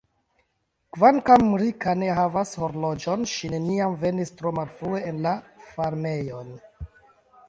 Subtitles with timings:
[0.95, 5.35] Kvankam Rika ne havas horloĝon, ŝi neniam venis tro malfrue en la
[5.67, 6.51] farmejon.